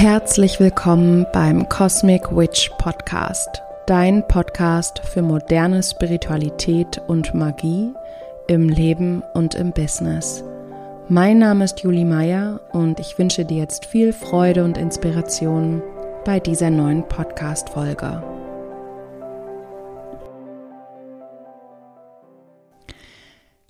[0.00, 7.92] Herzlich willkommen beim Cosmic Witch Podcast, dein Podcast für moderne Spiritualität und Magie
[8.48, 10.42] im Leben und im Business.
[11.10, 15.82] Mein Name ist Julie Meyer und ich wünsche dir jetzt viel Freude und Inspiration
[16.24, 18.22] bei dieser neuen Podcast-Folge.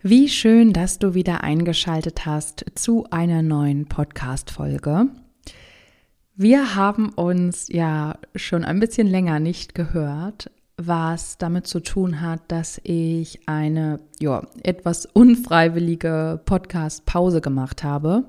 [0.00, 5.08] Wie schön, dass du wieder eingeschaltet hast zu einer neuen Podcast-Folge.
[6.42, 12.40] Wir haben uns ja schon ein bisschen länger nicht gehört, was damit zu tun hat,
[12.48, 18.24] dass ich eine ja, etwas unfreiwillige Podcast-Pause gemacht habe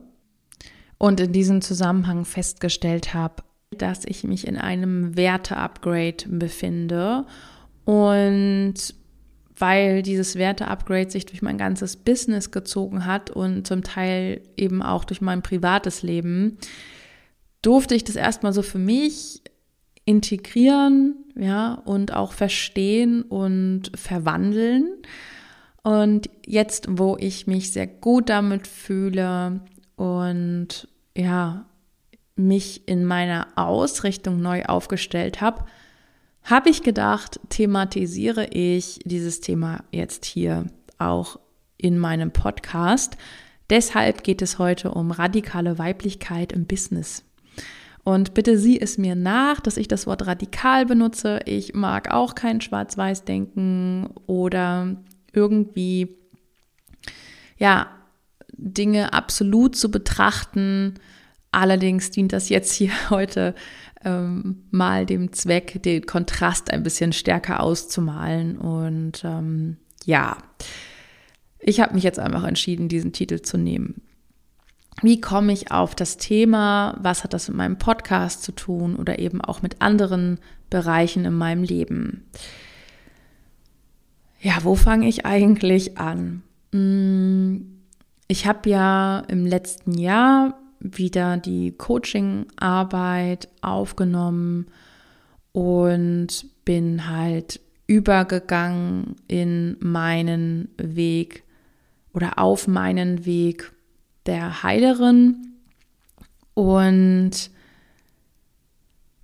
[0.97, 3.43] und in diesem Zusammenhang festgestellt habe,
[3.77, 7.25] dass ich mich in einem Werte-Upgrade befinde.
[7.85, 8.73] Und
[9.55, 15.05] weil dieses Werte-Upgrade sich durch mein ganzes Business gezogen hat und zum Teil eben auch
[15.05, 16.57] durch mein privates Leben,
[17.61, 19.41] durfte ich das erstmal so für mich
[20.05, 24.87] integrieren, ja, und auch verstehen und verwandeln.
[25.83, 29.61] Und jetzt, wo ich mich sehr gut damit fühle
[29.95, 31.65] und ja,
[32.35, 35.65] mich in meiner Ausrichtung neu aufgestellt habe,
[36.43, 40.65] habe ich gedacht, thematisiere ich dieses Thema jetzt hier
[40.97, 41.39] auch
[41.77, 43.17] in meinem Podcast.
[43.69, 47.23] Deshalb geht es heute um radikale Weiblichkeit im Business.
[48.03, 51.39] Und bitte sieh es mir nach, dass ich das Wort radikal benutze.
[51.45, 54.95] Ich mag auch kein Schwarz-Weiß-Denken oder
[55.33, 56.17] irgendwie,
[57.57, 57.87] ja,
[58.53, 60.95] Dinge absolut zu betrachten.
[61.51, 63.53] Allerdings dient das jetzt hier heute
[64.03, 68.57] ähm, mal dem Zweck, den Kontrast ein bisschen stärker auszumalen.
[68.57, 70.37] Und ähm, ja,
[71.59, 74.01] ich habe mich jetzt einfach entschieden, diesen Titel zu nehmen.
[75.01, 76.97] Wie komme ich auf das Thema?
[77.01, 80.39] Was hat das mit meinem Podcast zu tun oder eben auch mit anderen
[80.69, 82.25] Bereichen in meinem Leben?
[84.39, 86.43] Ja, wo fange ich eigentlich an?
[86.71, 87.81] Hm,
[88.27, 94.67] ich habe ja im letzten Jahr wieder die Coaching-Arbeit aufgenommen
[95.51, 101.43] und bin halt übergegangen in meinen Weg
[102.13, 103.73] oder auf meinen Weg
[104.25, 105.55] der Heilerin.
[106.53, 107.31] Und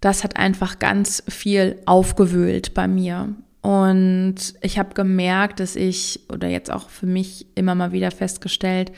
[0.01, 3.35] das hat einfach ganz viel aufgewühlt bei mir.
[3.61, 8.91] Und ich habe gemerkt, dass ich, oder jetzt auch für mich immer mal wieder festgestellt,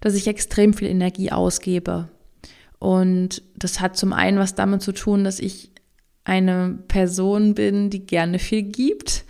[0.00, 2.08] dass ich extrem viel Energie ausgebe.
[2.78, 5.70] Und das hat zum einen was damit zu tun, dass ich
[6.24, 9.24] eine Person bin, die gerne viel gibt.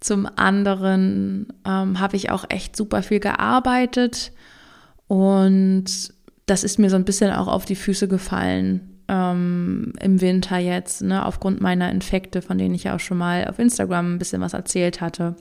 [0.00, 4.32] Zum anderen ähm, habe ich auch echt super viel gearbeitet
[5.10, 5.86] und
[6.46, 11.02] das ist mir so ein bisschen auch auf die Füße gefallen ähm, im Winter jetzt,
[11.02, 14.40] ne, aufgrund meiner Infekte, von denen ich ja auch schon mal auf Instagram ein bisschen
[14.40, 15.34] was erzählt hatte.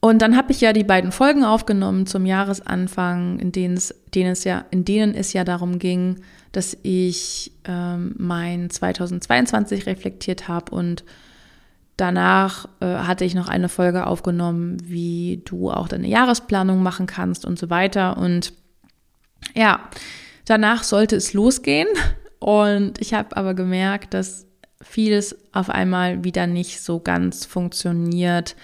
[0.00, 4.30] Und dann habe ich ja die beiden Folgen aufgenommen zum Jahresanfang, in denen es, denen
[4.30, 6.22] es ja, in denen es ja darum ging,
[6.52, 11.04] dass ich ähm, mein 2022 reflektiert habe und
[12.00, 17.44] danach äh, hatte ich noch eine Folge aufgenommen, wie du auch deine Jahresplanung machen kannst
[17.44, 18.16] und so weiter.
[18.16, 18.52] Und
[19.54, 19.80] ja,
[20.46, 21.88] danach sollte es losgehen.
[22.38, 24.46] Und ich habe aber gemerkt, dass
[24.82, 28.56] vieles auf einmal wieder nicht so ganz funktioniert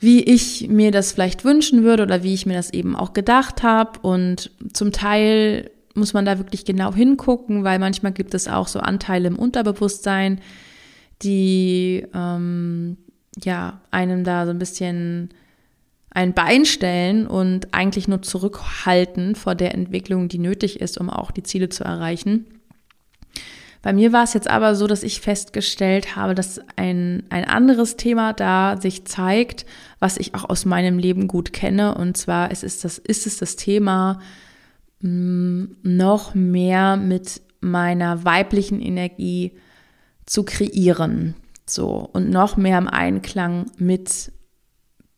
[0.00, 3.62] wie ich mir das vielleicht wünschen würde oder wie ich mir das eben auch gedacht
[3.62, 4.00] habe.
[4.00, 8.80] Und zum Teil muss man da wirklich genau hingucken, weil manchmal gibt es auch so
[8.80, 10.40] Anteile im Unterbewusstsein,
[11.22, 12.96] die ähm,
[13.42, 15.30] ja einem da so ein bisschen
[16.10, 21.30] ein Bein stellen und eigentlich nur zurückhalten vor der Entwicklung, die nötig ist, um auch
[21.30, 22.46] die Ziele zu erreichen.
[23.82, 27.96] Bei mir war es jetzt aber so, dass ich festgestellt habe, dass ein, ein anderes
[27.96, 29.64] Thema da sich zeigt,
[30.00, 31.94] was ich auch aus meinem Leben gut kenne.
[31.94, 34.20] Und zwar ist es das, ist es das Thema,
[35.00, 39.52] mh, mm, noch mehr mit meiner weiblichen Energie
[40.30, 41.34] zu kreieren.
[41.68, 44.30] So, und noch mehr im Einklang mit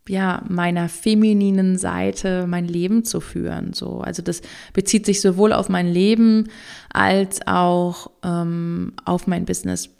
[0.09, 3.75] ja, meiner femininen Seite mein Leben zu führen.
[3.75, 4.41] So, also das
[4.73, 6.49] bezieht sich sowohl auf mein Leben
[6.93, 9.91] als auch ähm, auf mein Business.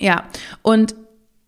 [0.00, 0.28] Ja,
[0.62, 0.96] und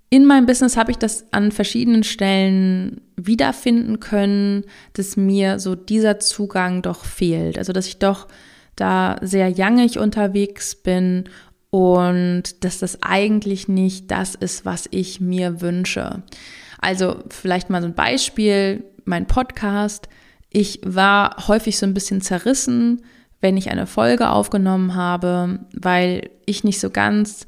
[0.09, 4.62] in meinem Business habe ich das an verschiedenen Stellen wiederfinden können,
[4.93, 7.59] dass mir so dieser Zugang doch fehlt.
[7.59, 8.29] Also dass ich doch
[8.77, 11.25] da sehr jangig unterwegs bin
[11.75, 16.23] und dass das eigentlich nicht das ist, was ich mir wünsche.
[16.79, 20.09] Also vielleicht mal so ein Beispiel, mein Podcast.
[20.50, 23.03] Ich war häufig so ein bisschen zerrissen,
[23.41, 27.44] wenn ich eine Folge aufgenommen habe, weil ich nicht so ganz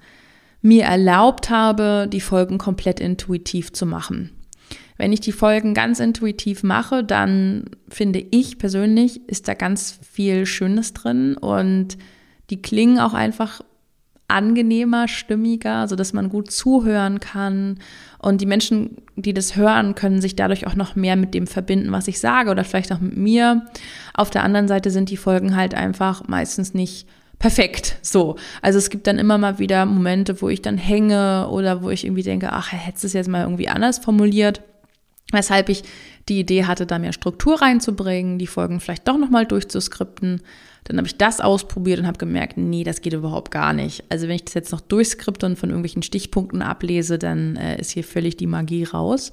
[0.61, 4.33] mir erlaubt habe, die Folgen komplett intuitiv zu machen.
[4.97, 10.47] Wenn ich die Folgen ganz intuitiv mache, dann finde ich persönlich, ist da ganz viel
[10.47, 11.97] Schönes drin und
[12.51, 13.61] die klingen auch einfach
[14.29, 17.79] angenehmer, stimmiger, so dass man gut zuhören kann.
[18.19, 21.93] Und die Menschen, die das hören, können sich dadurch auch noch mehr mit dem verbinden,
[21.93, 23.67] was ich sage oder vielleicht auch mit mir.
[24.15, 27.07] Auf der anderen Seite sind die Folgen halt einfach meistens nicht
[27.39, 27.99] perfekt.
[28.03, 28.37] So.
[28.63, 32.05] Also es gibt dann immer mal wieder Momente, wo ich dann hänge oder wo ich
[32.05, 34.63] irgendwie denke, ach, hättest du es jetzt mal irgendwie anders formuliert.
[35.33, 35.83] Weshalb ich
[36.29, 40.43] die Idee hatte, da mehr Struktur reinzubringen, die Folgen vielleicht doch nochmal durchzuskripten.
[40.89, 44.05] Dann habe ich das ausprobiert und habe gemerkt, nee, das geht überhaupt gar nicht.
[44.09, 47.91] Also wenn ich das jetzt noch durchskripte und von irgendwelchen Stichpunkten ablese, dann äh, ist
[47.91, 49.33] hier völlig die Magie raus.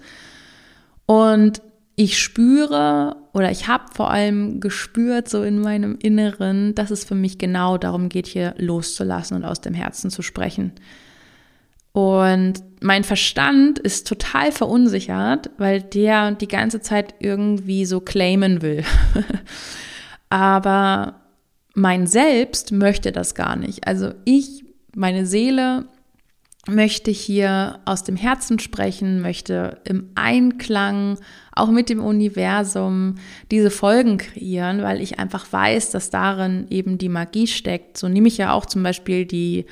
[1.06, 1.62] Und
[1.96, 7.16] ich spüre oder ich habe vor allem gespürt so in meinem Inneren, dass es für
[7.16, 10.72] mich genau darum geht, hier loszulassen und aus dem Herzen zu sprechen.
[11.92, 18.84] Und mein Verstand ist total verunsichert, weil der die ganze Zeit irgendwie so claimen will.
[20.30, 21.23] Aber
[21.74, 23.88] mein Selbst möchte das gar nicht.
[23.88, 24.64] Also ich,
[24.96, 25.86] meine Seele
[26.68, 31.18] möchte hier aus dem Herzen sprechen, möchte im Einklang
[31.52, 33.16] auch mit dem Universum
[33.52, 37.98] diese Folgen kreieren, weil ich einfach weiß, dass darin eben die Magie steckt.
[37.98, 39.66] So nehme ich ja auch zum Beispiel die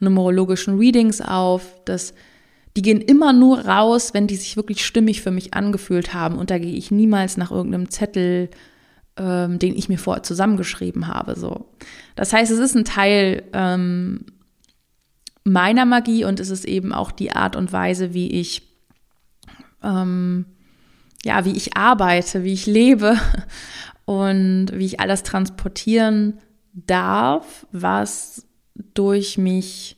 [0.00, 2.14] numerologischen Readings auf, dass
[2.76, 6.38] die gehen immer nur raus, wenn die sich wirklich stimmig für mich angefühlt haben.
[6.38, 8.48] Und da gehe ich niemals nach irgendeinem Zettel,
[9.18, 11.38] ähm, den ich mir vorher zusammengeschrieben habe.
[11.38, 11.66] So.
[12.14, 14.26] Das heißt, es ist ein Teil ähm,
[15.44, 18.62] meiner Magie und es ist eben auch die Art und Weise, wie ich
[19.82, 20.46] ähm,
[21.24, 23.16] ja, wie ich arbeite, wie ich lebe
[24.04, 26.38] und wie ich alles transportieren
[26.72, 28.46] darf, was
[28.94, 29.96] durch mich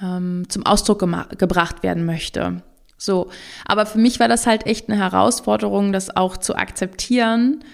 [0.00, 1.00] ähm, zum Ausdruck
[1.38, 2.62] gebracht werden möchte.
[2.96, 3.30] So,
[3.64, 7.64] aber für mich war das halt echt eine Herausforderung, das auch zu akzeptieren,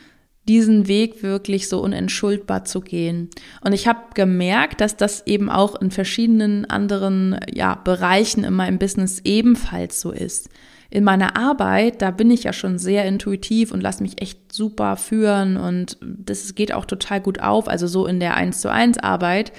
[0.48, 3.30] diesen Weg wirklich so unentschuldbar zu gehen.
[3.62, 8.78] Und ich habe gemerkt, dass das eben auch in verschiedenen anderen ja, Bereichen in meinem
[8.78, 10.50] Business ebenfalls so ist.
[10.90, 14.96] In meiner Arbeit, da bin ich ja schon sehr intuitiv und lasse mich echt super
[14.96, 18.98] führen und das geht auch total gut auf, also so in der 1 zu 1
[18.98, 19.52] Arbeit.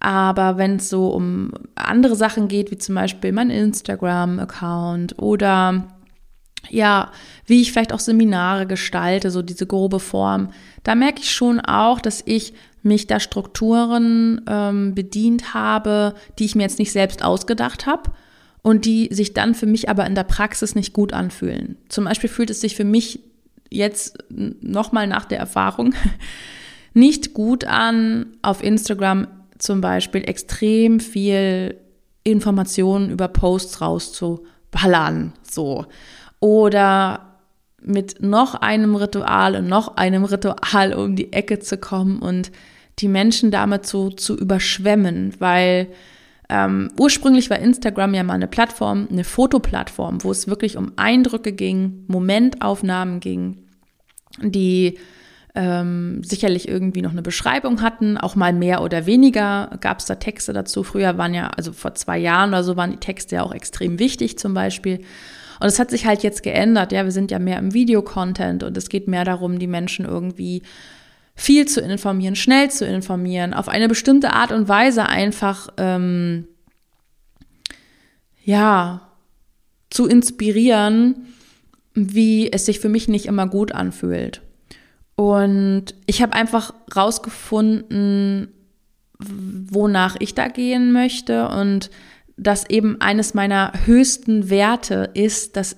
[0.00, 5.84] Aber wenn es so um andere Sachen geht, wie zum Beispiel mein Instagram-Account oder
[6.70, 7.10] ja,
[7.46, 10.50] wie ich vielleicht auch Seminare gestalte, so diese grobe Form,
[10.84, 16.54] da merke ich schon auch, dass ich mich da Strukturen ähm, bedient habe, die ich
[16.54, 18.10] mir jetzt nicht selbst ausgedacht habe
[18.62, 21.76] und die sich dann für mich aber in der Praxis nicht gut anfühlen.
[21.88, 23.20] Zum Beispiel fühlt es sich für mich
[23.70, 25.94] jetzt nochmal nach der Erfahrung
[26.94, 29.28] nicht gut an, auf Instagram
[29.58, 31.76] zum Beispiel extrem viel
[32.24, 35.86] Informationen über Posts rauszuballern, so.
[36.42, 37.38] Oder
[37.80, 42.50] mit noch einem Ritual und noch einem Ritual um die Ecke zu kommen und
[42.98, 45.88] die Menschen damit so zu überschwemmen, weil
[46.48, 51.52] ähm, ursprünglich war Instagram ja mal eine Plattform, eine Fotoplattform, wo es wirklich um Eindrücke
[51.52, 53.58] ging, Momentaufnahmen ging,
[54.42, 54.98] die
[55.54, 60.14] ähm, sicherlich irgendwie noch eine Beschreibung hatten, auch mal mehr oder weniger gab es da
[60.14, 60.82] Texte dazu.
[60.82, 63.98] Früher waren ja, also vor zwei Jahren oder so, waren die Texte ja auch extrem
[63.98, 65.00] wichtig zum Beispiel.
[65.60, 66.90] Und es hat sich halt jetzt geändert.
[66.90, 70.62] Ja, wir sind ja mehr im Videocontent und es geht mehr darum, die Menschen irgendwie
[71.34, 76.48] viel zu informieren, schnell zu informieren, auf eine bestimmte Art und Weise einfach, ähm,
[78.44, 79.08] ja,
[79.88, 81.26] zu inspirieren,
[81.94, 84.40] wie es sich für mich nicht immer gut anfühlt.
[85.14, 88.48] Und ich habe einfach rausgefunden,
[89.18, 91.90] wonach ich da gehen möchte und
[92.36, 95.76] dass eben eines meiner höchsten Werte ist, dass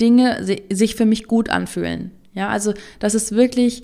[0.00, 2.12] Dinge sich für mich gut anfühlen.
[2.34, 3.82] Ja, also das ist wirklich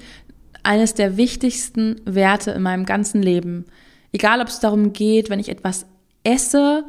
[0.62, 3.64] eines der wichtigsten Werte in meinem ganzen Leben.
[4.12, 5.86] Egal, ob es darum geht, wenn ich etwas
[6.24, 6.84] esse,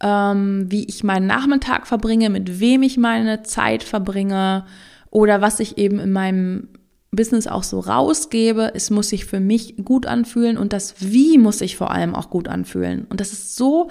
[0.00, 4.64] ähm, wie ich meinen Nachmittag verbringe, mit wem ich meine Zeit verbringe
[5.10, 6.68] oder was ich eben in meinem
[7.14, 8.72] Business auch so rausgebe.
[8.74, 12.30] Es muss sich für mich gut anfühlen und das Wie muss sich vor allem auch
[12.30, 13.06] gut anfühlen.
[13.08, 13.90] Und das ist so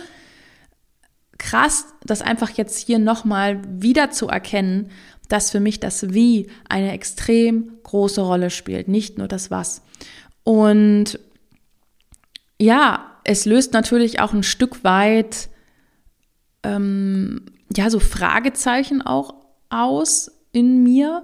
[1.38, 4.90] krass, das einfach jetzt hier nochmal wieder zu erkennen,
[5.30, 9.84] dass für mich das Wie eine extrem große Rolle spielt, nicht nur das Was.
[10.44, 11.20] Und
[12.60, 15.50] ja, es löst natürlich auch ein Stück weit
[16.64, 19.36] ähm, ja so Fragezeichen auch
[19.70, 21.24] aus in mir,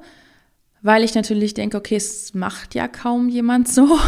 [0.87, 3.99] weil ich natürlich denke, okay, es macht ja kaum jemand so.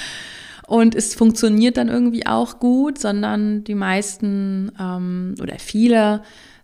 [0.68, 6.22] Und es funktioniert dann irgendwie auch gut, sondern die meisten ähm, oder viele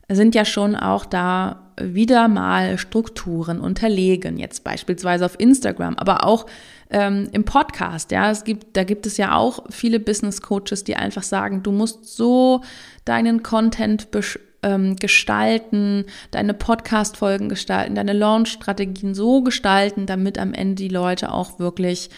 [0.09, 6.47] sind ja schon auch da wieder mal Strukturen unterlegen, jetzt beispielsweise auf Instagram, aber auch
[6.91, 8.13] ähm, im Podcast.
[8.13, 11.73] Ja, es gibt, da gibt es ja auch viele Business Coaches, die einfach sagen, du
[11.73, 12.63] musst so
[13.05, 14.13] deinen Content
[14.63, 21.59] ähm, gestalten, deine Podcast-Folgen gestalten, deine Launch-Strategien so gestalten, damit am Ende die Leute auch
[21.59, 22.11] wirklich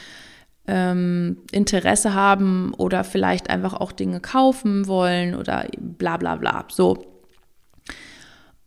[0.66, 6.66] ähm, Interesse haben oder vielleicht einfach auch Dinge kaufen wollen oder bla bla bla.
[6.70, 7.04] So.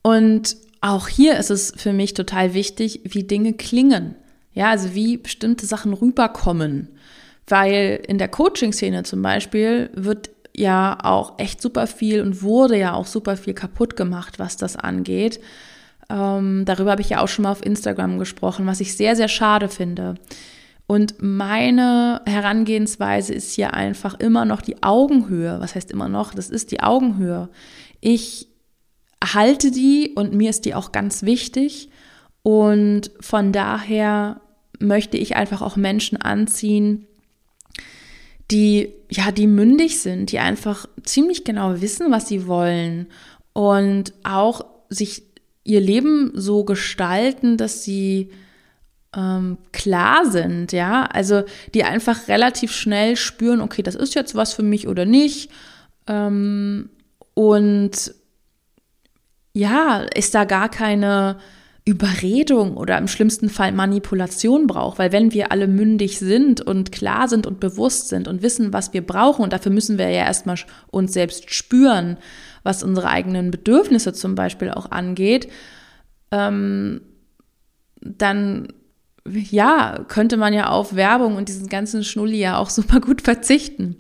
[0.02, 4.16] Und auch hier ist es für mich total wichtig, wie Dinge klingen.
[4.54, 6.90] Ja, also wie bestimmte Sachen rüberkommen.
[7.48, 12.94] Weil in der Coaching-Szene zum Beispiel wird ja auch echt super viel und wurde ja
[12.94, 15.40] auch super viel kaputt gemacht, was das angeht.
[16.10, 19.30] Ähm, darüber habe ich ja auch schon mal auf Instagram gesprochen, was ich sehr, sehr
[19.30, 20.16] schade finde.
[20.86, 25.60] Und meine Herangehensweise ist hier einfach immer noch die Augenhöhe.
[25.60, 26.34] Was heißt immer noch?
[26.34, 27.50] Das ist die Augenhöhe.
[28.02, 28.50] Ich
[29.24, 31.90] halte die und mir ist die auch ganz wichtig.
[32.44, 34.42] Und von daher
[34.80, 37.08] möchte ich einfach auch Menschen anziehen,
[38.54, 43.08] die ja, die mündig sind, die einfach ziemlich genau wissen, was sie wollen
[43.54, 45.24] und auch sich
[45.64, 48.30] ihr Leben so gestalten, dass sie
[49.16, 51.44] ähm, klar sind, ja, also
[51.74, 55.50] die einfach relativ schnell spüren, okay, das ist jetzt was für mich oder nicht.
[56.08, 56.90] Ähm,
[57.34, 58.14] und
[59.54, 61.38] ja, ist da gar keine
[61.86, 67.28] Überredung oder im schlimmsten Fall Manipulation braucht, weil wenn wir alle mündig sind und klar
[67.28, 70.58] sind und bewusst sind und wissen, was wir brauchen, und dafür müssen wir ja erstmal
[70.92, 72.18] uns selbst spüren,
[72.64, 75.50] was unsere eigenen Bedürfnisse zum Beispiel auch angeht,
[76.32, 77.02] ähm,
[78.00, 78.70] dann
[79.26, 83.98] ja, könnte man ja auf Werbung und diesen ganzen Schnulli ja auch super gut verzichten.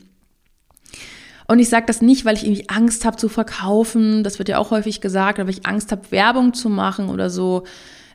[1.48, 4.58] Und ich sage das nicht, weil ich irgendwie Angst habe zu verkaufen, das wird ja
[4.58, 7.64] auch häufig gesagt, aber ich Angst habe, Werbung zu machen oder so.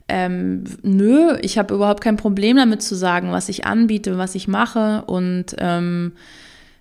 [0.09, 4.49] Ähm, nö, ich habe überhaupt kein Problem damit zu sagen, was ich anbiete, was ich
[4.49, 5.05] mache.
[5.07, 6.13] Und ähm,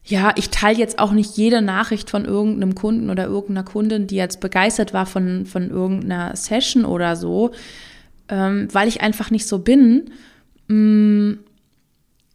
[0.05, 4.15] ja, ich teile jetzt auch nicht jede Nachricht von irgendeinem Kunden oder irgendeiner Kundin, die
[4.15, 7.51] jetzt begeistert war von, von irgendeiner Session oder so
[8.29, 10.11] ähm, weil ich einfach nicht so bin.
[10.67, 11.33] Mm,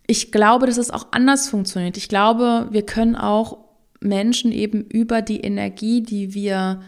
[0.07, 1.97] ich glaube, dass es auch anders funktioniert.
[1.97, 3.59] Ich glaube, wir können auch
[4.03, 6.81] Menschen eben über die Energie, die wir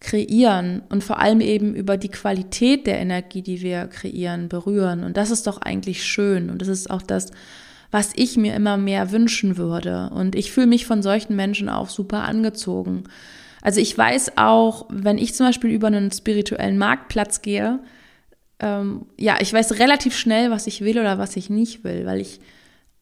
[0.00, 5.04] kreieren und vor allem eben über die Qualität der Energie, die wir kreieren, berühren.
[5.04, 6.50] Und das ist doch eigentlich schön.
[6.50, 7.30] Und das ist auch das,
[7.92, 10.10] was ich mir immer mehr wünschen würde.
[10.12, 13.04] Und ich fühle mich von solchen Menschen auch super angezogen.
[13.62, 17.78] Also ich weiß auch, wenn ich zum Beispiel über einen spirituellen Marktplatz gehe,
[18.58, 22.20] ähm, ja, ich weiß relativ schnell, was ich will oder was ich nicht will, weil
[22.20, 22.40] ich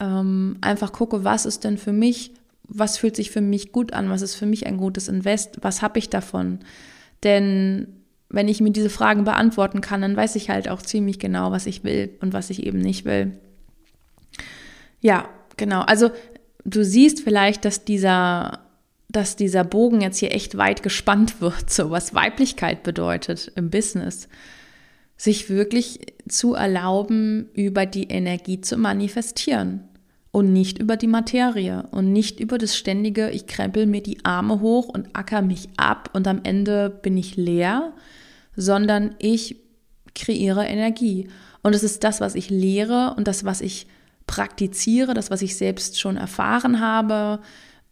[0.00, 2.32] ähm, einfach gucke, was ist denn für mich,
[2.72, 5.82] was fühlt sich für mich gut an, was ist für mich ein gutes Invest, was
[5.82, 6.60] habe ich davon?
[7.24, 7.88] Denn
[8.28, 11.66] wenn ich mir diese Fragen beantworten kann, dann weiß ich halt auch ziemlich genau, was
[11.66, 13.32] ich will und was ich eben nicht will.
[15.00, 15.80] Ja, genau.
[15.80, 16.10] Also
[16.64, 18.60] du siehst vielleicht, dass dieser,
[19.08, 24.28] dass dieser Bogen jetzt hier echt weit gespannt wird, so was Weiblichkeit bedeutet im Business
[25.16, 29.89] sich wirklich zu erlauben, über die Energie zu manifestieren
[30.32, 34.60] und nicht über die Materie und nicht über das ständige, ich krempel mir die Arme
[34.60, 37.92] hoch und acker mich ab und am Ende bin ich leer,
[38.54, 39.56] sondern ich
[40.14, 41.28] kreiere Energie.
[41.62, 43.86] Und es ist das, was ich lehre und das, was ich
[44.26, 47.40] praktiziere, das, was ich selbst schon erfahren habe,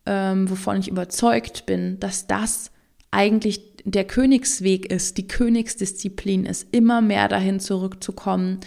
[0.06, 2.70] ähm, wovon ich überzeugt bin, dass das
[3.10, 8.60] eigentlich der Königsweg ist, die Königsdisziplin ist, immer mehr dahin zurückzukommen,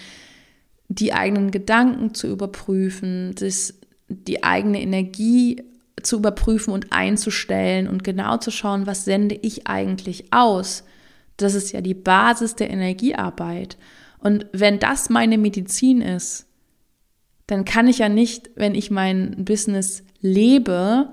[0.95, 3.75] die eigenen Gedanken zu überprüfen, das,
[4.09, 5.63] die eigene Energie
[6.03, 10.83] zu überprüfen und einzustellen und genau zu schauen, was sende ich eigentlich aus.
[11.37, 13.77] Das ist ja die Basis der Energiearbeit.
[14.19, 16.45] Und wenn das meine Medizin ist,
[17.47, 21.09] dann kann ich ja nicht, wenn ich mein Business lebe,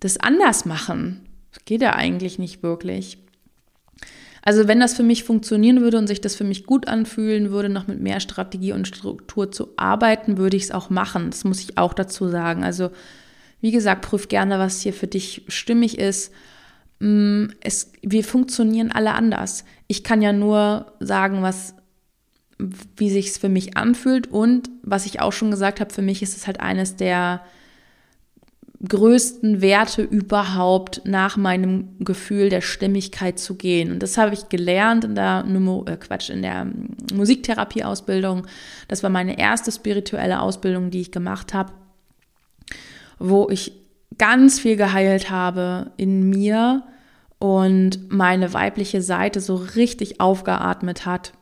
[0.00, 1.28] das anders machen.
[1.52, 3.18] Das geht ja eigentlich nicht wirklich.
[4.44, 7.68] Also wenn das für mich funktionieren würde und sich das für mich gut anfühlen würde,
[7.68, 11.30] noch mit mehr Strategie und Struktur zu arbeiten, würde ich es auch machen.
[11.30, 12.64] Das muss ich auch dazu sagen.
[12.64, 12.90] Also
[13.60, 16.32] wie gesagt, prüf gerne, was hier für dich stimmig ist.
[16.98, 19.64] Mm, es, wir funktionieren alle anders.
[19.86, 21.76] Ich kann ja nur sagen, was,
[22.58, 26.20] wie sich es für mich anfühlt und was ich auch schon gesagt habe, für mich
[26.20, 27.42] ist es halt eines der
[28.88, 33.92] größten Werte überhaupt nach meinem Gefühl der Stimmigkeit zu gehen.
[33.92, 36.66] Und das habe ich gelernt in der Numo, äh Quatsch, in der
[37.14, 38.46] Musiktherapie-Ausbildung.
[38.88, 41.72] Das war meine erste spirituelle Ausbildung, die ich gemacht habe,
[43.20, 43.72] wo ich
[44.18, 46.82] ganz viel geheilt habe in mir
[47.38, 51.32] und meine weibliche Seite so richtig aufgeatmet hat,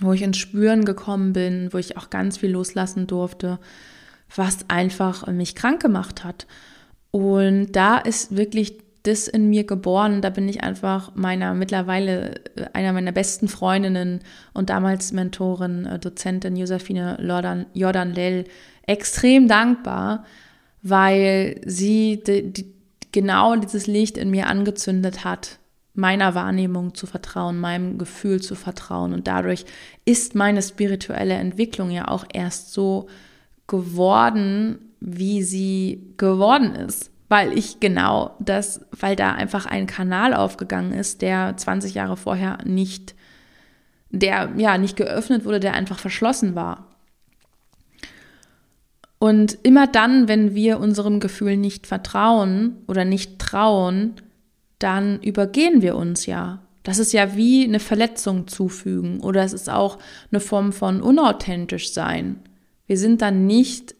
[0.00, 3.58] wo ich ins Spüren gekommen bin, wo ich auch ganz viel loslassen durfte
[4.36, 6.46] was einfach mich krank gemacht hat.
[7.10, 10.22] Und da ist wirklich das in mir geboren.
[10.22, 14.20] Da bin ich einfach meiner mittlerweile äh, einer meiner besten Freundinnen
[14.54, 18.44] und damals Mentorin, äh, Dozentin Josefine Jordan, Jordan Lell
[18.86, 20.24] extrem dankbar,
[20.82, 22.74] weil sie die, die,
[23.12, 25.58] genau dieses Licht in mir angezündet hat,
[25.94, 29.12] meiner Wahrnehmung zu vertrauen, meinem Gefühl zu vertrauen.
[29.12, 29.64] Und dadurch
[30.04, 33.08] ist meine spirituelle Entwicklung ja auch erst so
[33.72, 37.10] geworden, wie sie geworden ist.
[37.30, 42.58] Weil ich genau das, weil da einfach ein Kanal aufgegangen ist, der 20 Jahre vorher
[42.66, 43.14] nicht,
[44.10, 46.86] der ja nicht geöffnet wurde, der einfach verschlossen war.
[49.18, 54.14] Und immer dann, wenn wir unserem Gefühl nicht vertrauen oder nicht trauen,
[54.78, 56.60] dann übergehen wir uns ja.
[56.82, 59.98] Das ist ja wie eine Verletzung zufügen oder es ist auch
[60.30, 62.40] eine Form von unauthentisch sein.
[62.86, 63.94] Wir sind dann nicht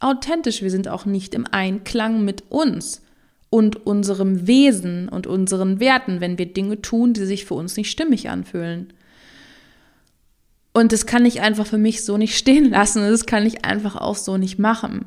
[0.00, 3.02] authentisch, wir sind auch nicht im Einklang mit uns
[3.50, 7.90] und unserem Wesen und unseren Werten, wenn wir Dinge tun, die sich für uns nicht
[7.90, 8.92] stimmig anfühlen.
[10.72, 13.02] Und das kann ich einfach für mich so nicht stehen lassen.
[13.02, 15.06] Das kann ich einfach auch so nicht machen.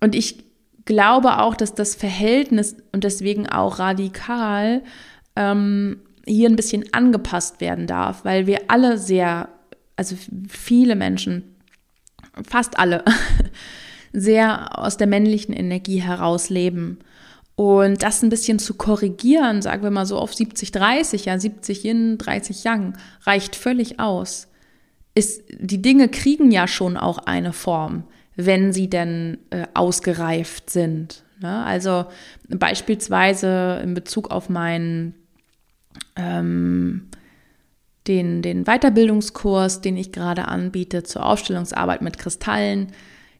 [0.00, 0.44] Und ich
[0.86, 4.82] glaube auch, dass das Verhältnis und deswegen auch radikal
[5.36, 9.48] ähm, hier ein bisschen angepasst werden darf, weil wir alle sehr,
[9.96, 10.16] also
[10.48, 11.56] viele Menschen
[12.46, 13.04] fast alle,
[14.12, 16.98] sehr aus der männlichen Energie heraus leben.
[17.56, 21.84] Und das ein bisschen zu korrigieren, sagen wir mal so auf 70, 30, ja, 70
[21.84, 22.94] Yin, 30 Yang,
[23.24, 24.48] reicht völlig aus.
[25.14, 31.22] Ist, die Dinge kriegen ja schon auch eine Form, wenn sie denn äh, ausgereift sind.
[31.40, 31.64] Ne?
[31.64, 32.06] Also
[32.48, 35.14] beispielsweise in Bezug auf meinen
[36.16, 37.08] ähm,
[38.06, 42.92] den, den Weiterbildungskurs, den ich gerade anbiete zur Aufstellungsarbeit mit Kristallen.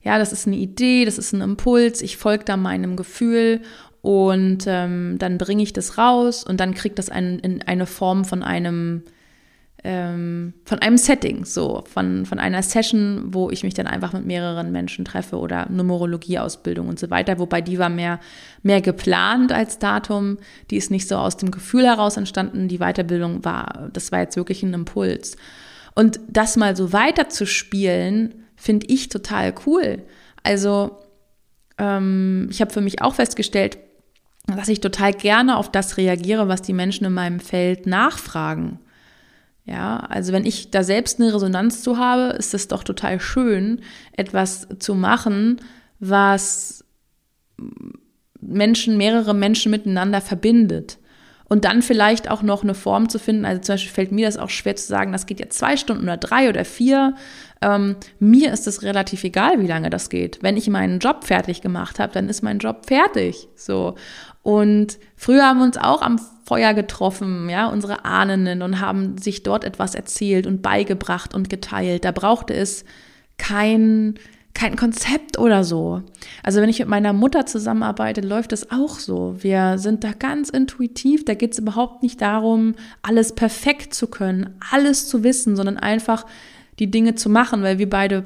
[0.03, 2.03] Ja, das ist eine Idee, das ist ein Impuls.
[2.03, 3.63] Ich folge da meinem Gefühl
[4.03, 8.25] und ähm, dann bringe ich das raus und dann kriegt das ein, in eine Form
[8.25, 9.03] von einem
[9.83, 14.27] ähm, von einem Setting, so von, von einer Session, wo ich mich dann einfach mit
[14.27, 17.39] mehreren Menschen treffe oder Numerologie-Ausbildung und so weiter.
[17.39, 18.21] Wobei die war mehr,
[18.63, 20.39] mehr geplant als Datum.
[20.71, 22.69] Die ist nicht so aus dem Gefühl heraus entstanden.
[22.69, 25.37] Die Weiterbildung war, das war jetzt wirklich ein Impuls.
[25.95, 30.03] Und das mal so weiter zu spielen, finde ich total cool.
[30.43, 30.99] Also
[31.79, 33.79] ähm, ich habe für mich auch festgestellt,
[34.47, 38.79] dass ich total gerne auf das reagiere, was die Menschen in meinem Feld nachfragen.
[39.71, 43.83] Ja, also wenn ich da selbst eine Resonanz zu habe, ist es doch total schön,
[44.17, 45.61] etwas zu machen,
[46.01, 46.85] was
[48.41, 50.99] Menschen, mehrere Menschen miteinander verbindet.
[51.53, 53.45] Und dann vielleicht auch noch eine Form zu finden.
[53.45, 56.05] Also zum Beispiel fällt mir das auch schwer zu sagen, das geht jetzt zwei Stunden
[56.05, 57.17] oder drei oder vier.
[57.61, 60.39] Ähm, mir ist es relativ egal, wie lange das geht.
[60.43, 63.49] Wenn ich meinen Job fertig gemacht habe, dann ist mein Job fertig.
[63.57, 63.97] So.
[64.43, 69.43] Und früher haben wir uns auch am Feuer getroffen, ja, unsere Ahnen und haben sich
[69.43, 72.05] dort etwas erzählt und beigebracht und geteilt.
[72.05, 72.85] Da brauchte es
[73.39, 74.15] kein,
[74.55, 76.03] kein Konzept oder so.
[76.43, 79.37] Also wenn ich mit meiner Mutter zusammenarbeite, läuft es auch so.
[79.39, 84.55] Wir sind da ganz intuitiv, da geht es überhaupt nicht darum, alles perfekt zu können,
[84.71, 86.27] alles zu wissen, sondern einfach
[86.79, 88.25] die Dinge zu machen, weil wir beide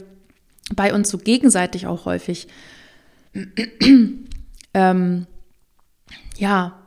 [0.75, 2.49] bei uns so gegenseitig auch häufig
[4.75, 5.27] ähm,
[6.37, 6.79] ja,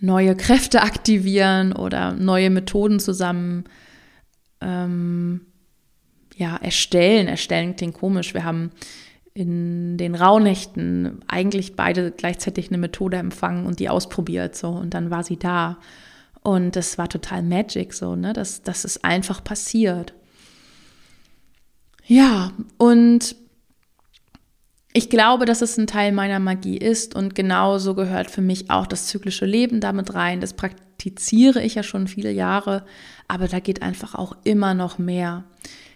[0.00, 3.64] neue Kräfte aktivieren oder neue Methoden zusammen
[4.60, 5.42] ähm,
[6.42, 7.28] ja, erstellen.
[7.28, 8.34] Erstellen klingt komisch.
[8.34, 8.72] Wir haben
[9.32, 15.10] in den Rauhnächten eigentlich beide gleichzeitig eine Methode empfangen und die ausprobiert so und dann
[15.10, 15.78] war sie da.
[16.42, 18.32] Und das war total magic so, ne?
[18.32, 20.12] Das, das ist einfach passiert.
[22.04, 23.36] Ja, und
[24.92, 28.88] ich glaube, dass es ein Teil meiner Magie ist und genauso gehört für mich auch
[28.88, 30.40] das zyklische Leben damit rein.
[30.40, 32.84] Das praktiziere ich ja schon viele Jahre,
[33.28, 35.44] aber da geht einfach auch immer noch mehr.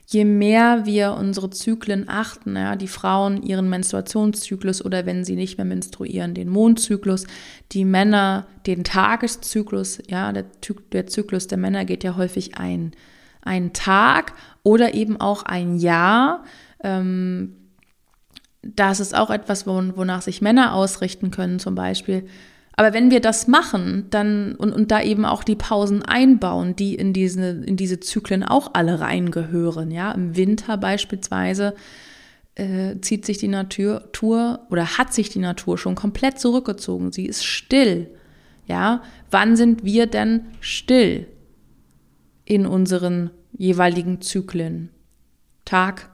[0.08, 5.58] Je mehr wir unsere Zyklen achten, ja, die Frauen ihren Menstruationszyklus oder wenn sie nicht
[5.58, 7.26] mehr menstruieren, den Mondzyklus,
[7.72, 10.44] die Männer den Tageszyklus, ja, der,
[10.92, 12.92] der Zyklus der Männer geht ja häufig ein,
[13.42, 16.44] ein Tag oder eben auch ein Jahr.
[16.84, 17.56] Ähm,
[18.62, 22.28] das ist auch etwas, wonach sich Männer ausrichten können zum Beispiel.
[22.76, 26.94] Aber wenn wir das machen, dann und, und da eben auch die Pausen einbauen, die
[26.94, 31.74] in diese, in diese Zyklen auch alle reingehören, ja, im Winter beispielsweise
[32.54, 37.12] äh, zieht sich die Natur oder hat sich die Natur schon komplett zurückgezogen.
[37.12, 38.10] Sie ist still.
[38.66, 41.28] Ja, wann sind wir denn still
[42.44, 44.90] in unseren jeweiligen Zyklen?
[45.64, 46.10] Tag,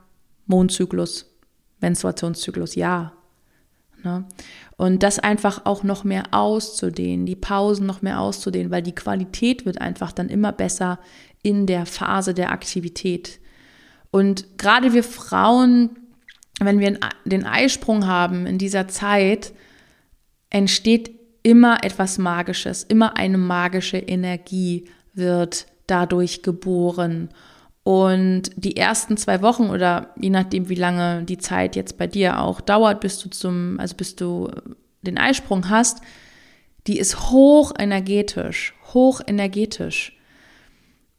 [0.46, 1.35] Mondzyklus,
[1.81, 3.12] Menstruationszyklus, ja.
[4.05, 4.25] Ne?
[4.77, 9.65] Und das einfach auch noch mehr auszudehnen, die Pausen noch mehr auszudehnen, weil die Qualität
[9.65, 10.99] wird einfach dann immer besser
[11.43, 13.41] in der Phase der Aktivität.
[14.11, 15.91] Und gerade wir Frauen,
[16.61, 19.53] wenn wir den Eisprung haben in dieser Zeit,
[20.51, 21.11] entsteht
[21.43, 24.85] immer etwas Magisches, immer eine magische Energie
[25.15, 27.31] wird dadurch geboren.
[27.85, 32.40] Und die ersten zwei Wochen oder je nachdem, wie lange die Zeit jetzt bei dir
[32.40, 34.51] auch dauert, bis du zum, also bis du
[35.03, 36.01] den Eisprung hast,
[36.87, 40.16] die ist hoch energetisch, hoch energetisch.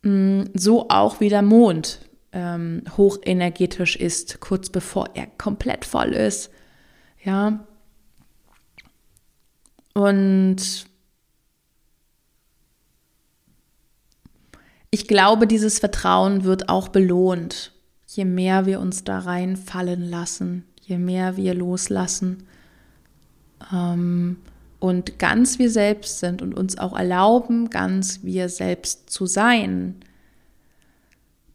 [0.03, 1.99] Mm, so auch wie der Mond
[2.31, 6.49] ähm, hoch energetisch ist, kurz bevor er komplett voll ist.
[7.23, 7.65] Ja.
[9.93, 10.85] Und
[14.93, 17.71] ich glaube, dieses Vertrauen wird auch belohnt,
[18.05, 22.43] je mehr wir uns da reinfallen lassen, je mehr wir loslassen
[23.73, 24.37] ähm,
[24.79, 29.95] und ganz wir selbst sind und uns auch erlauben, ganz wir selbst zu sein,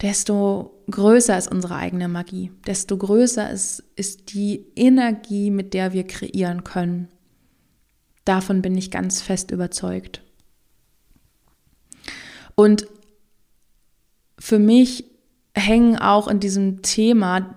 [0.02, 6.08] desto größer ist unsere eigene Magie, desto größer ist, ist die Energie, mit der wir
[6.08, 7.06] kreieren können.
[8.24, 10.22] Davon bin ich ganz fest überzeugt.
[12.56, 12.88] Und
[14.48, 15.04] für mich
[15.54, 17.54] hängen auch in diesem Thema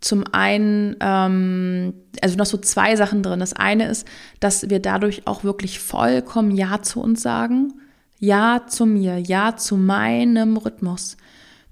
[0.00, 3.40] zum einen, ähm, also noch so zwei Sachen drin.
[3.40, 4.06] Das eine ist,
[4.38, 7.72] dass wir dadurch auch wirklich vollkommen Ja zu uns sagen.
[8.20, 11.16] Ja zu mir, ja zu meinem Rhythmus,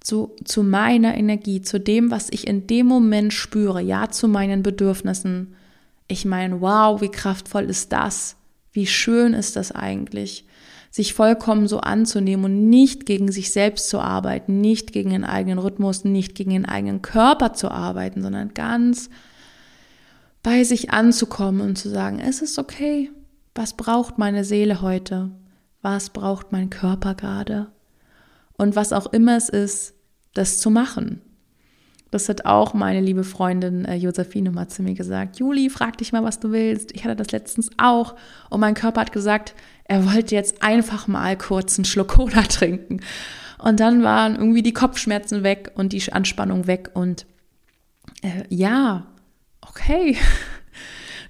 [0.01, 4.65] zu, zu meiner Energie, zu dem, was ich in dem Moment spüre, ja zu meinen
[4.65, 5.55] Bedürfnissen.
[6.09, 8.35] Ich meine, wow, wie kraftvoll ist das?
[8.73, 10.48] Wie schön ist das eigentlich?
[10.91, 15.59] Sich vollkommen so anzunehmen und nicht gegen sich selbst zu arbeiten, nicht gegen den eigenen
[15.59, 19.11] Rhythmus, nicht gegen den eigenen Körper zu arbeiten, sondern ganz
[20.43, 23.11] bei sich anzukommen und zu sagen, es ist okay,
[23.55, 25.31] was braucht meine Seele heute?
[25.83, 27.69] Was braucht mein Körper gerade?
[28.57, 29.95] Und was auch immer es ist,
[30.35, 31.21] das zu machen.
[32.11, 35.39] Das hat auch meine liebe Freundin äh, Josephine mal zu mir gesagt.
[35.39, 36.93] Juli, frag dich mal, was du willst.
[36.95, 38.17] Ich hatte das letztens auch.
[38.49, 43.01] Und mein Körper hat gesagt, er wollte jetzt einfach mal kurz einen Schluck Cola trinken.
[43.59, 46.91] Und dann waren irgendwie die Kopfschmerzen weg und die Anspannung weg.
[46.95, 47.27] Und
[48.23, 49.07] äh, ja,
[49.61, 50.17] okay.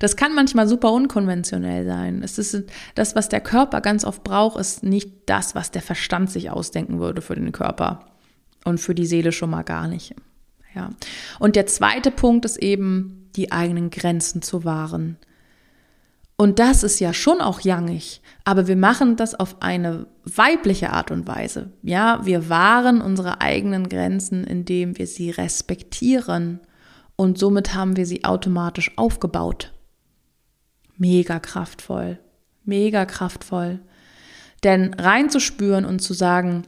[0.00, 2.22] Das kann manchmal super unkonventionell sein.
[2.22, 6.30] Es ist das, was der Körper ganz oft braucht, ist nicht das, was der Verstand
[6.30, 8.06] sich ausdenken würde für den Körper.
[8.64, 10.14] Und für die Seele schon mal gar nicht.
[10.74, 10.90] Ja.
[11.38, 15.16] Und der zweite Punkt ist eben, die eigenen Grenzen zu wahren.
[16.36, 21.10] Und das ist ja schon auch jangig, aber wir machen das auf eine weibliche Art
[21.10, 21.72] und Weise.
[21.82, 26.60] Ja, wir wahren unsere eigenen Grenzen, indem wir sie respektieren
[27.16, 29.72] und somit haben wir sie automatisch aufgebaut.
[30.96, 32.20] Mega kraftvoll,
[32.64, 33.80] mega kraftvoll.
[34.62, 36.62] Denn reinzuspüren und zu sagen,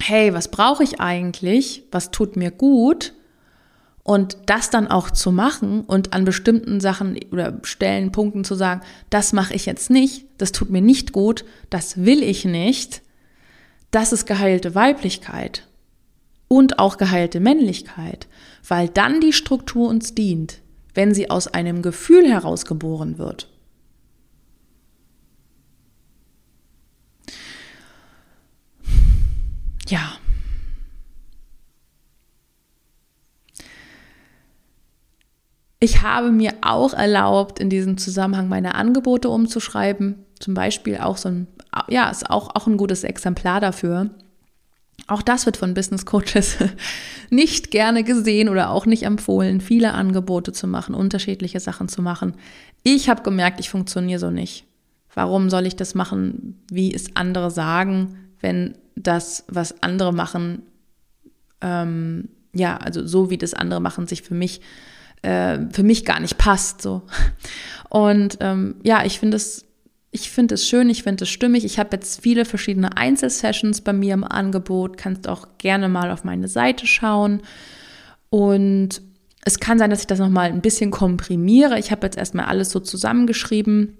[0.00, 1.84] hey, was brauche ich eigentlich?
[1.90, 3.14] Was tut mir gut?
[4.02, 8.82] Und das dann auch zu machen und an bestimmten Sachen oder Stellen, Punkten zu sagen,
[9.08, 13.00] das mache ich jetzt nicht, das tut mir nicht gut, das will ich nicht,
[13.90, 15.66] das ist geheilte Weiblichkeit
[16.48, 18.28] und auch geheilte Männlichkeit,
[18.68, 20.60] weil dann die Struktur uns dient,
[20.92, 23.53] wenn sie aus einem Gefühl heraus geboren wird.
[29.88, 30.18] Ja,
[35.84, 40.14] Ich habe mir auch erlaubt, in diesem Zusammenhang meine Angebote umzuschreiben.
[40.40, 41.46] Zum Beispiel auch so ein,
[41.88, 44.08] ja, ist auch, auch ein gutes Exemplar dafür.
[45.08, 46.56] Auch das wird von Business Coaches
[47.30, 52.32] nicht gerne gesehen oder auch nicht empfohlen, viele Angebote zu machen, unterschiedliche Sachen zu machen.
[52.82, 54.64] Ich habe gemerkt, ich funktioniere so nicht.
[55.12, 60.62] Warum soll ich das machen, wie es andere sagen, wenn das, was andere machen,
[61.60, 64.60] ähm, ja, also so wie das andere machen, sich für mich
[65.24, 66.82] äh, für mich gar nicht passt.
[66.82, 67.02] So.
[67.88, 69.64] Und ähm, ja, ich finde es,
[70.10, 71.64] ich finde es schön, ich finde es stimmig.
[71.64, 74.96] Ich habe jetzt viele verschiedene Einzelsessions bei mir im Angebot.
[74.96, 77.40] Kannst auch gerne mal auf meine Seite schauen.
[78.28, 79.00] Und
[79.44, 81.78] es kann sein, dass ich das nochmal ein bisschen komprimiere.
[81.78, 83.96] Ich habe jetzt erstmal alles so zusammengeschrieben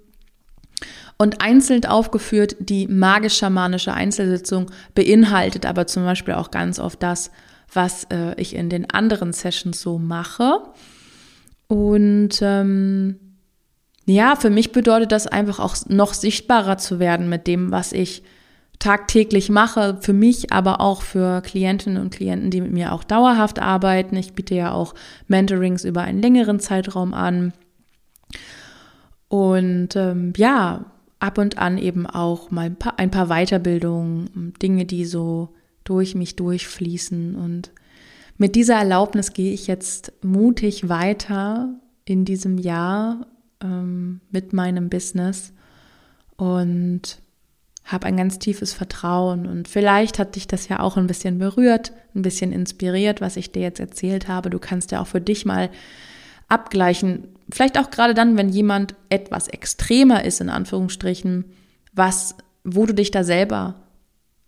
[1.17, 2.55] und einzeln aufgeführt.
[2.59, 7.31] Die magisch-schamanische Einzelsitzung beinhaltet aber zum Beispiel auch ganz oft das,
[7.71, 10.61] was äh, ich in den anderen Sessions so mache.
[11.67, 13.19] Und ähm,
[14.05, 18.23] ja, für mich bedeutet das einfach auch noch sichtbarer zu werden mit dem, was ich
[18.77, 23.59] tagtäglich mache, für mich, aber auch für Klientinnen und Klienten, die mit mir auch dauerhaft
[23.59, 24.15] arbeiten.
[24.17, 24.93] Ich biete ja auch
[25.27, 27.53] Mentorings über einen längeren Zeitraum an.
[29.27, 30.85] Und ähm, ja,
[31.25, 35.49] ab und an eben auch mal ein paar, ein paar Weiterbildungen, Dinge, die so
[35.83, 37.35] durch mich durchfließen.
[37.35, 37.71] Und
[38.37, 41.69] mit dieser Erlaubnis gehe ich jetzt mutig weiter
[42.05, 43.25] in diesem Jahr
[43.61, 45.51] ähm, mit meinem Business
[46.37, 47.19] und
[47.83, 49.47] habe ein ganz tiefes Vertrauen.
[49.47, 53.51] Und vielleicht hat dich das ja auch ein bisschen berührt, ein bisschen inspiriert, was ich
[53.51, 54.49] dir jetzt erzählt habe.
[54.49, 55.69] Du kannst ja auch für dich mal
[56.49, 57.29] abgleichen.
[57.51, 61.45] Vielleicht auch gerade dann, wenn jemand etwas extremer ist, in Anführungsstrichen,
[61.93, 63.75] was, wo du dich da selber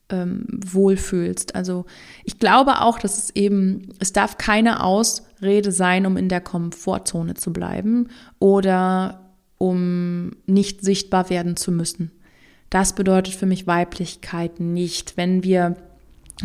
[0.10, 1.56] ähm, wohlfühlst.
[1.56, 1.86] Also
[2.24, 7.36] ich glaube auch, dass es eben, es darf keine Ausrede sein, um in der Komfortzone
[7.36, 12.12] zu bleiben oder um nicht sichtbar werden zu müssen.
[12.70, 15.18] Das bedeutet für mich Weiblichkeit nicht.
[15.18, 15.78] Wenn wir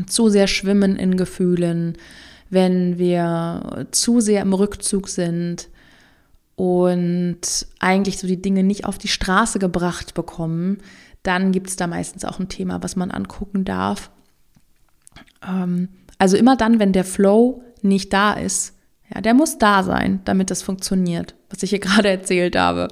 [0.07, 1.99] zu sehr schwimmen in Gefühlen,
[2.51, 5.69] wenn wir zu sehr im Rückzug sind
[6.57, 10.79] und eigentlich so die Dinge nicht auf die Straße gebracht bekommen,
[11.23, 14.11] dann gibt es da meistens auch ein Thema, was man angucken darf.
[15.47, 15.89] Ähm,
[16.19, 18.75] also immer dann, wenn der Flow nicht da ist,
[19.13, 22.89] ja, der muss da sein, damit das funktioniert, was ich hier gerade erzählt habe.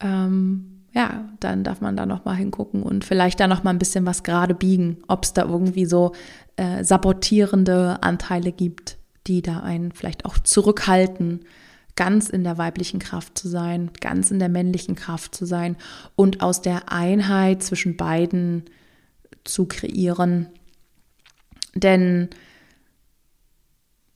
[0.00, 3.78] Ähm, ja, dann darf man da noch mal hingucken und vielleicht da noch mal ein
[3.78, 6.12] bisschen was gerade biegen, ob es da irgendwie so
[6.56, 11.40] äh, sabotierende Anteile gibt, die da einen vielleicht auch zurückhalten,
[11.96, 15.76] ganz in der weiblichen Kraft zu sein, ganz in der männlichen Kraft zu sein
[16.16, 18.64] und aus der Einheit zwischen beiden
[19.44, 20.48] zu kreieren.
[21.74, 22.28] Denn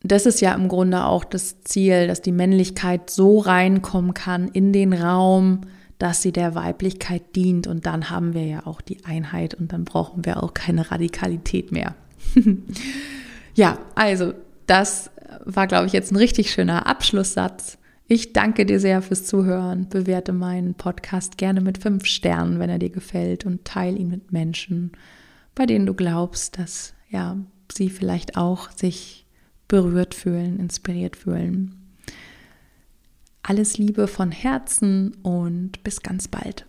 [0.01, 4.71] das ist ja im Grunde auch das Ziel, dass die Männlichkeit so reinkommen kann in
[4.71, 5.61] den Raum,
[5.97, 9.83] dass sie der Weiblichkeit dient und dann haben wir ja auch die Einheit und dann
[9.83, 11.95] brauchen wir auch keine Radikalität mehr.
[13.55, 14.33] ja, also
[14.65, 15.11] das
[15.45, 17.77] war, glaube ich, jetzt ein richtig schöner Abschlusssatz.
[18.07, 19.87] Ich danke dir sehr fürs Zuhören.
[19.89, 24.31] Bewerte meinen Podcast gerne mit fünf Sternen, wenn er dir gefällt und teile ihn mit
[24.31, 24.91] Menschen,
[25.53, 27.37] bei denen du glaubst, dass ja
[27.71, 29.27] sie vielleicht auch sich
[29.67, 31.75] berührt fühlen, inspiriert fühlen.
[33.43, 36.65] Alles Liebe von Herzen und bis ganz bald.